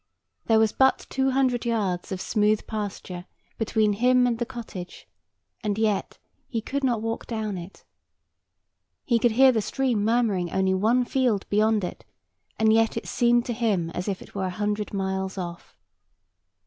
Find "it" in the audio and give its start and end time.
7.55-7.83, 11.83-12.03, 12.97-13.07, 14.23-14.33